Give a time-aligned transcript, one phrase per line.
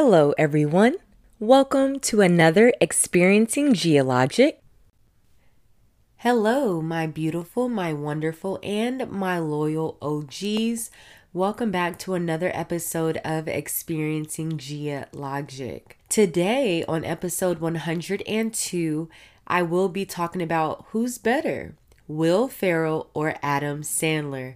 [0.00, 0.94] Hello, everyone.
[1.40, 4.58] Welcome to another Experiencing GhiaLogic.
[6.18, 10.92] Hello, my beautiful, my wonderful, and my loyal OGs.
[11.32, 15.82] Welcome back to another episode of Experiencing GhiaLogic.
[16.08, 19.08] Today, on episode 102,
[19.48, 21.74] I will be talking about who's better,
[22.06, 24.54] Will Ferrell or Adam Sandler.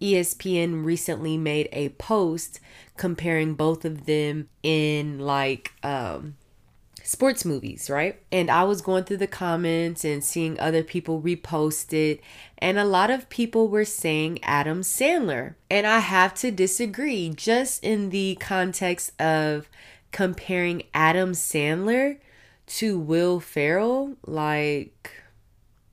[0.00, 2.60] ESPN recently made a post
[2.96, 6.36] comparing both of them in like um
[7.06, 8.20] sports movies, right?
[8.32, 12.20] And I was going through the comments and seeing other people repost it,
[12.58, 15.54] and a lot of people were saying Adam Sandler.
[15.70, 19.68] And I have to disagree just in the context of
[20.10, 22.18] comparing Adam Sandler
[22.66, 24.16] to Will Ferrell.
[24.26, 25.12] Like,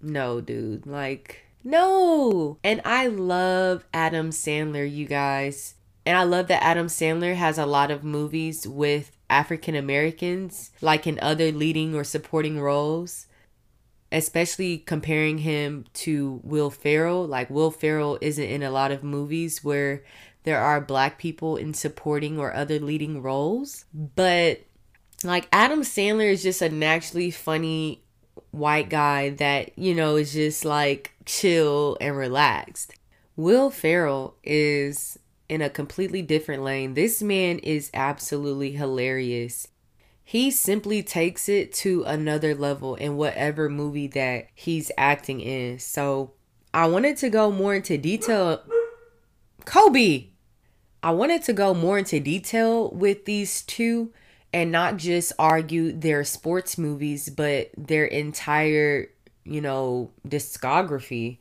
[0.01, 0.87] no, dude.
[0.87, 2.57] Like, no.
[2.63, 5.75] And I love Adam Sandler, you guys.
[6.05, 11.07] And I love that Adam Sandler has a lot of movies with African Americans, like
[11.07, 13.27] in other leading or supporting roles,
[14.11, 17.25] especially comparing him to Will Ferrell.
[17.25, 20.03] Like, Will Ferrell isn't in a lot of movies where
[20.43, 23.85] there are black people in supporting or other leading roles.
[23.93, 24.61] But,
[25.23, 28.03] like, Adam Sandler is just a naturally funny
[28.51, 32.93] white guy that, you know, is just like chill and relaxed.
[33.35, 35.17] Will Ferrell is
[35.49, 36.93] in a completely different lane.
[36.93, 39.67] This man is absolutely hilarious.
[40.23, 45.79] He simply takes it to another level in whatever movie that he's acting in.
[45.79, 46.33] So
[46.73, 48.63] I wanted to go more into detail.
[49.65, 50.29] Kobe!
[51.03, 54.11] I wanted to go more into detail with these two
[54.53, 59.09] and not just argue their sports movies, but their entire,
[59.43, 61.37] you know, discography.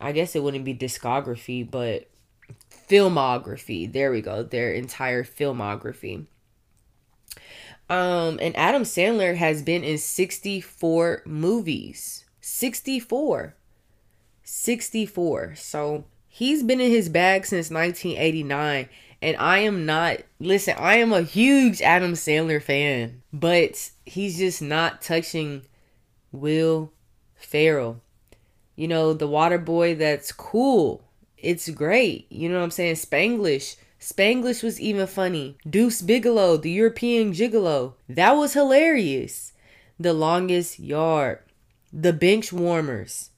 [0.00, 2.08] I guess it wouldn't be discography, but
[2.88, 3.90] filmography.
[3.90, 4.42] There we go.
[4.42, 6.26] Their entire filmography.
[7.88, 12.24] Um, and Adam Sandler has been in 64 movies.
[12.40, 13.54] 64.
[14.42, 15.54] 64.
[15.56, 18.88] So he's been in his bag since 1989
[19.24, 24.60] and I am not, listen, I am a huge Adam Sandler fan, but he's just
[24.60, 25.62] not touching
[26.30, 26.92] Will
[27.36, 28.00] Ferrell.
[28.76, 31.04] You know, the water boy that's cool.
[31.38, 32.26] It's great.
[32.30, 32.96] You know what I'm saying?
[32.96, 33.76] Spanglish.
[34.00, 35.56] Spanglish was even funny.
[35.68, 37.94] Deuce Bigalow, the European Gigolo.
[38.08, 39.52] That was hilarious.
[39.98, 41.38] The longest yard.
[41.92, 43.30] The bench warmers.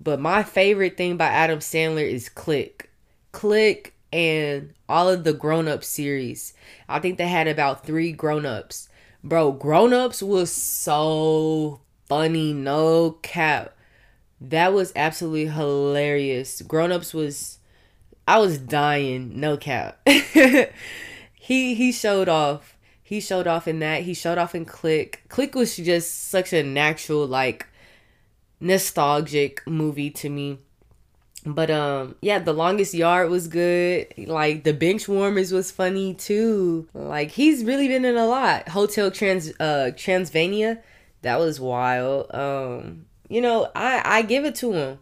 [0.00, 2.90] But my favorite thing by Adam Sandler is Click.
[3.30, 6.52] Click and all of the grown up series.
[6.88, 8.88] I think they had about three grown ups.
[9.24, 11.80] Bro, grown ups was so
[12.12, 13.74] funny, no cap.
[14.38, 16.60] That was absolutely hilarious.
[16.60, 17.58] Grown ups was
[18.28, 19.98] I was dying, no cap.
[20.06, 22.76] he he showed off.
[23.02, 24.02] He showed off in that.
[24.02, 25.22] He showed off in Click.
[25.28, 27.66] Click was just such a natural, like
[28.60, 30.58] nostalgic movie to me.
[31.46, 34.12] But um yeah, the longest yard was good.
[34.18, 36.88] Like the bench warmers was funny too.
[36.92, 38.68] Like he's really been in a lot.
[38.68, 40.78] Hotel Trans uh Transylvania,
[41.22, 42.26] that was wild.
[42.34, 44.98] Um you know, I I give it to him.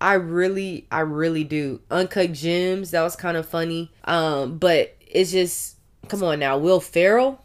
[0.00, 1.80] I really I really do.
[1.90, 3.90] Uncut Gems, that was kind of funny.
[4.04, 5.76] Um but it's just
[6.08, 7.44] come on now, Will Ferrell?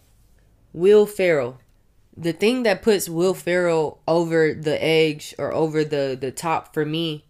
[0.74, 1.60] Will Ferrell.
[2.16, 6.86] The thing that puts Will Ferrell over the edge or over the the top for
[6.86, 7.26] me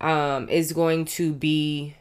[0.00, 1.96] um, is going to be.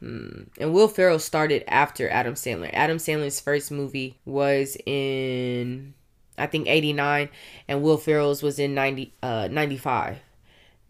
[0.00, 2.70] Hmm, and Will Ferrell started after Adam Sandler.
[2.72, 5.94] Adam Sandler's first movie was in,
[6.36, 7.28] I think, 89,
[7.68, 10.18] and Will Ferrell's was in 90, uh, 95.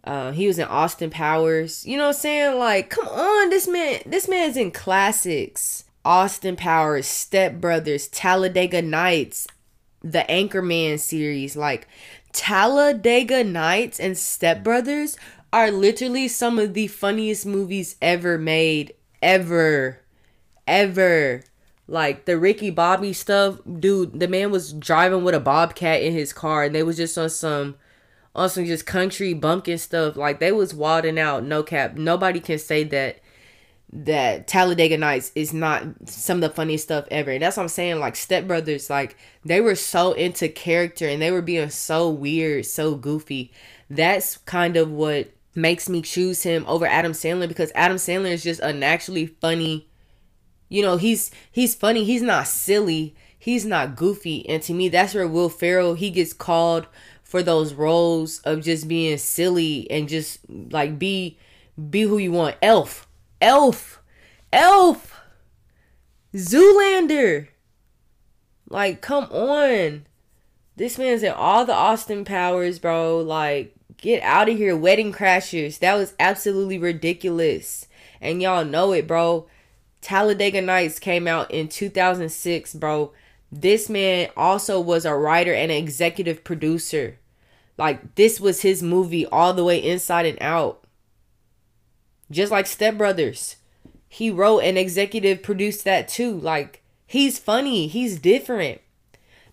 [0.05, 1.87] Uh, he was in Austin Powers.
[1.87, 2.59] You know what I'm saying?
[2.59, 5.85] Like, come on, this man, this man's in classics.
[6.05, 9.47] Austin Powers, Step Brothers, Talladega Nights,
[10.03, 11.57] the Anchorman series.
[11.57, 11.89] Like,
[12.33, 15.17] Talladega Nights and Step Brothers
[15.53, 18.93] are literally some of the funniest movies ever made.
[19.23, 20.01] Ever.
[20.67, 21.45] Ever.
[21.87, 26.33] Like the Ricky Bobby stuff, dude, the man was driving with a bobcat in his
[26.33, 27.77] car and they was just on some
[28.35, 30.17] on some just country bumpkin stuff.
[30.17, 31.97] Like they was wilding out, no cap.
[31.97, 33.21] Nobody can say that
[33.93, 37.31] that Talladega Nights is not some of the funniest stuff ever.
[37.31, 38.01] And that's what I'm saying.
[38.01, 42.67] Like Step Brothers, like they were so into character and they were being so weird,
[42.67, 43.53] so goofy.
[43.89, 48.43] That's kind of what makes me choose him over Adam Sandler because Adam Sandler is
[48.43, 49.87] just a naturally funny
[50.75, 55.15] you know he's he's funny he's not silly he's not goofy and to me that's
[55.15, 56.87] where Will Ferrell he gets called
[57.23, 61.39] for those roles of just being silly and just like be
[61.91, 63.07] be who you want elf
[63.41, 64.01] elf
[64.53, 65.21] elf
[66.35, 67.49] zoolander
[68.69, 70.07] Like, come on.
[70.77, 73.19] This man's in all the Austin Powers, bro.
[73.21, 74.77] Like, get out of here.
[74.77, 75.79] Wedding Crashers.
[75.79, 77.87] That was absolutely ridiculous.
[78.21, 79.47] And y'all know it, bro.
[80.05, 83.13] Talladega Nights came out in 2006, bro.
[83.51, 87.19] This man also was a writer and an executive producer.
[87.79, 90.85] Like, this was his movie all the way inside and out.
[92.31, 93.57] Just like Step Brothers.
[94.07, 96.39] He wrote and executive produced that too.
[96.39, 97.87] Like, he's funny.
[97.87, 98.83] He's different.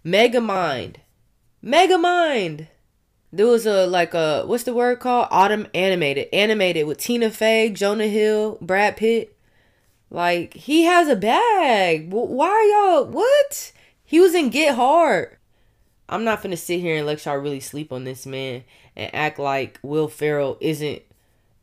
[0.06, 0.98] Megamind.
[1.64, 2.68] Megamind.
[3.32, 5.30] There was a like a what's the word called?
[5.32, 6.28] Autumn animated.
[6.34, 9.38] Animated with Tina Fey, Jonah Hill, Brad Pitt.
[10.12, 12.12] Like he has a bag.
[12.12, 13.72] Why are y'all what?
[14.04, 15.38] He was in Get Hard.
[16.10, 18.66] I'm not gonna sit here and let y'all really sleep on this man
[18.98, 21.02] and act like Will Ferrell isn't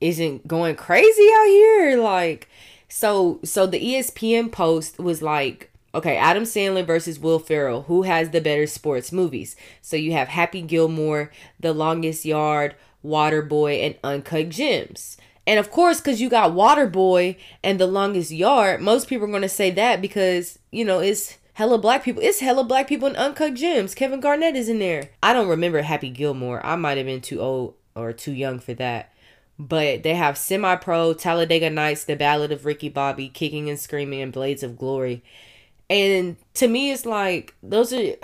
[0.00, 2.00] isn't going crazy out here.
[2.00, 2.48] Like
[2.88, 7.82] so so the ESPN post was like Okay, Adam Sandler versus Will Ferrell.
[7.82, 9.56] Who has the better sports movies?
[9.80, 12.74] So you have Happy Gilmore, The Longest Yard,
[13.04, 15.16] Waterboy, and Uncut Gems.
[15.48, 19.40] And of course, because you got Waterboy and The Longest Yard, most people are going
[19.40, 22.22] to say that because, you know, it's hella black people.
[22.22, 23.94] It's hella black people in Uncut Gems.
[23.94, 25.08] Kevin Garnett is in there.
[25.22, 26.64] I don't remember Happy Gilmore.
[26.66, 29.10] I might have been too old or too young for that.
[29.58, 34.20] But they have Semi Pro, Talladega Nights, The Ballad of Ricky Bobby, Kicking and Screaming,
[34.20, 35.24] and Blades of Glory.
[35.88, 38.16] And to me, it's like those are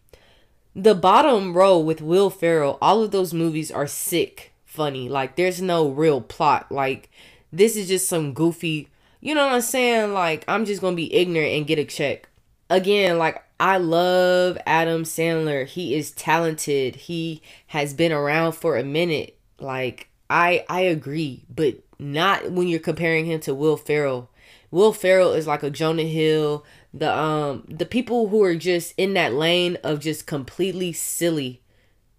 [0.74, 2.78] the bottom row with Will Ferrell.
[2.80, 5.08] All of those movies are sick, funny.
[5.08, 6.72] Like there's no real plot.
[6.72, 7.10] Like
[7.52, 8.88] this is just some goofy.
[9.20, 10.12] You know what I'm saying?
[10.12, 12.28] Like I'm just gonna be ignorant and get a check.
[12.70, 15.66] Again, like I love Adam Sandler.
[15.66, 16.96] He is talented.
[16.96, 19.38] He has been around for a minute.
[19.60, 24.30] Like I I agree, but not when you're comparing him to Will Ferrell.
[24.70, 26.64] Will Ferrell is like a Jonah Hill,
[26.94, 31.62] the um the people who are just in that lane of just completely silly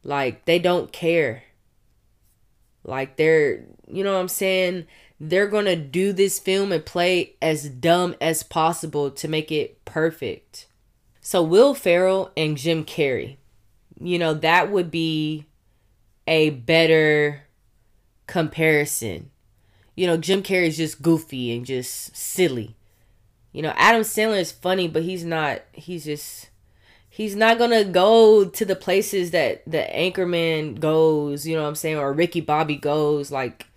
[0.04, 1.44] like they don't care
[2.84, 4.86] like they're you know what i'm saying
[5.20, 10.68] they're gonna do this film and play as dumb as possible to make it perfect
[11.22, 13.38] so will ferrell and jim carrey
[14.00, 15.46] you know that would be
[16.28, 17.44] a better
[18.28, 19.30] comparison
[19.96, 22.76] you know jim carrey is just goofy and just silly
[23.54, 25.62] you know, Adam Sandler is funny, but he's not.
[25.72, 26.50] He's just.
[27.14, 31.46] He's not gonna go to the places that the Anchorman goes.
[31.46, 33.32] You know what I'm saying, or Ricky Bobby goes.
[33.32, 33.68] Like,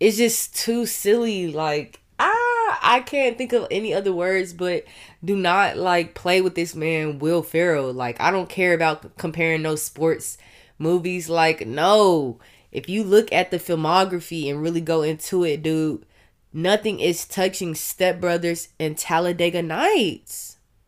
[0.00, 1.52] it's just too silly.
[1.52, 4.84] Like, ah, I can't think of any other words, but
[5.22, 7.92] do not like play with this man, Will Ferrell.
[7.92, 10.38] Like, I don't care about comparing those sports
[10.78, 11.28] movies.
[11.28, 12.38] Like, no.
[12.72, 16.06] If you look at the filmography and really go into it, dude
[16.56, 20.45] Nothing is touching Step Brothers and Talladega Nights.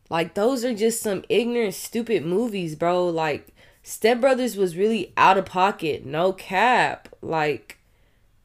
[0.09, 3.07] Like those are just some ignorant, stupid movies, bro.
[3.07, 3.53] Like
[3.83, 6.05] Step Brothers was really out of pocket.
[6.05, 7.09] No cap.
[7.21, 7.77] Like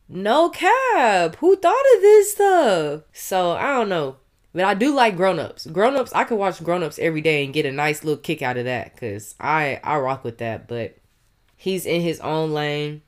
[0.08, 1.36] no cap.
[1.36, 3.02] Who thought of this stuff?
[3.12, 4.16] So I don't know.
[4.52, 5.66] But I do like grown ups.
[5.66, 8.40] Grown ups, I could watch grown ups every day and get a nice little kick
[8.40, 8.96] out of that.
[8.96, 10.68] Cause I I rock with that.
[10.68, 10.96] But
[11.56, 13.02] he's in his own lane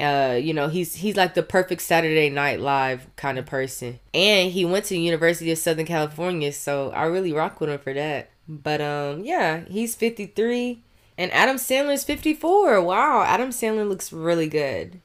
[0.00, 4.00] uh you know he's he's like the perfect saturday night live kind of person.
[4.12, 7.94] And he went to university of southern california so i really rock with him for
[7.94, 8.30] that.
[8.48, 10.82] But um yeah he's 53
[11.16, 15.00] and adam sandler's 54 wow adam sandler looks really good.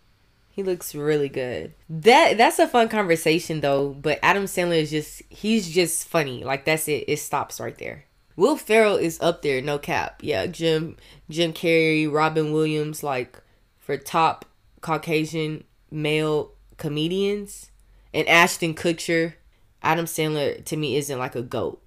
[0.51, 1.73] He looks really good.
[1.87, 6.43] That that's a fun conversation though but adam sandler is just he's just funny.
[6.43, 7.05] Like that's it.
[7.07, 8.05] It stops right there.
[8.35, 10.21] Will ferrell is up there no cap.
[10.23, 10.97] Yeah jim
[11.29, 13.39] jim carrey robin williams like
[13.77, 14.45] for top
[14.81, 17.71] Caucasian male comedians,
[18.13, 19.33] and Ashton Kutcher,
[19.81, 21.81] Adam Sandler to me isn't like a goat.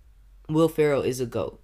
[0.48, 1.62] Will Ferrell is a goat.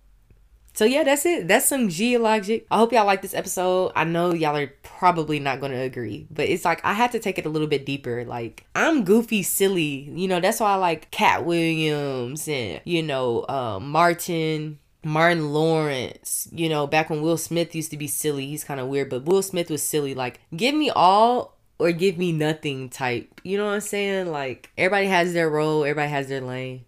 [0.75, 1.49] So yeah, that's it.
[1.49, 2.67] That's some GhiaLogic.
[2.71, 3.91] I hope y'all like this episode.
[3.97, 7.37] I know y'all are probably not gonna agree, but it's like I had to take
[7.37, 8.25] it a little bit deeper.
[8.25, 10.09] Like I'm goofy, silly.
[10.15, 14.79] You know, that's why I like Katt Williams and you know, uh, Martin.
[15.05, 18.89] Martin Lawrence, you know, back when Will Smith used to be silly, he's kind of
[18.89, 20.15] weird, but Will Smith was silly.
[20.15, 23.41] Like, give me all or give me nothing type.
[23.45, 24.27] You know what I'm saying?
[24.33, 26.85] Like, everybody has their role, everybody has their lane.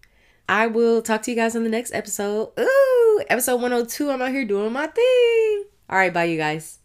[0.49, 2.51] I will talk to you guys on the next episode.
[2.59, 4.11] Ooh, episode 102.
[4.11, 5.65] I'm out here doing my thing.
[5.89, 6.80] All right, bye, you guys.